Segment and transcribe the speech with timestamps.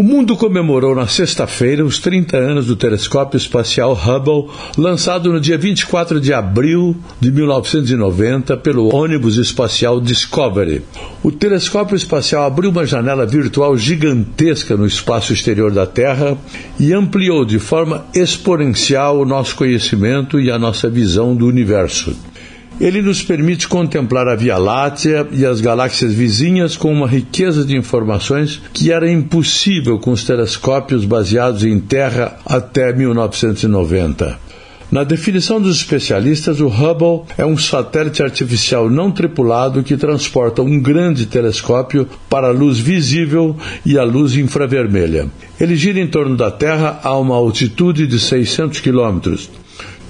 [0.00, 5.58] O mundo comemorou na sexta-feira os 30 anos do telescópio espacial Hubble, lançado no dia
[5.58, 10.80] 24 de abril de 1990 pelo ônibus espacial Discovery.
[11.22, 16.34] O telescópio espacial abriu uma janela virtual gigantesca no espaço exterior da Terra
[16.78, 22.16] e ampliou de forma exponencial o nosso conhecimento e a nossa visão do universo.
[22.78, 27.76] Ele nos permite contemplar a Via Láctea e as galáxias vizinhas com uma riqueza de
[27.76, 34.50] informações que era impossível com os telescópios baseados em Terra até 1990.
[34.90, 40.80] Na definição dos especialistas, o Hubble é um satélite artificial não tripulado que transporta um
[40.80, 45.28] grande telescópio para a luz visível e a luz infravermelha.
[45.60, 49.48] Ele gira em torno da Terra a uma altitude de 600 quilômetros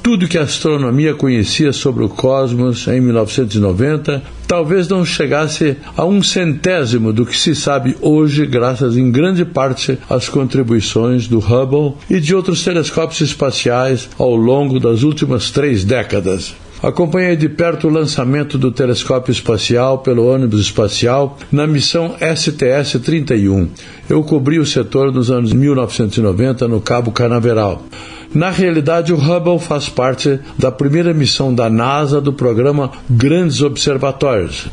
[0.03, 6.23] tudo que a astronomia conhecia sobre o cosmos em 1990 talvez não chegasse a um
[6.23, 12.19] centésimo do que se sabe hoje, graças em grande parte às contribuições do Hubble e
[12.19, 16.55] de outros telescópios espaciais ao longo das últimas três décadas.
[16.83, 23.69] Acompanhei de perto o lançamento do telescópio espacial pelo ônibus espacial na missão STS-31.
[24.09, 27.83] Eu cobri o setor nos anos 1990 no Cabo Canaveral.
[28.35, 34.69] Na realidade, o Hubble faz parte da primeira missão da NASA do programa Grandes Observatórios,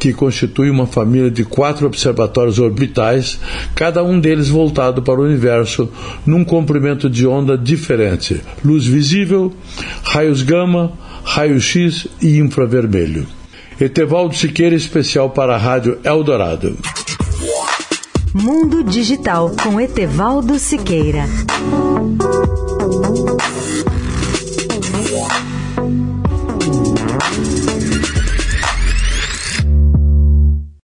[0.00, 3.38] que constitui uma família de quatro observatórios orbitais,
[3.72, 5.88] cada um deles voltado para o universo,
[6.26, 9.52] num comprimento de onda diferente: luz visível,
[10.02, 10.92] raios gama,
[11.32, 13.26] raio-x e infravermelho.
[13.80, 16.76] Etevaldo Siqueira, especial para a Rádio Eldorado.
[18.34, 21.24] Mundo Digital com Etevaldo Siqueira.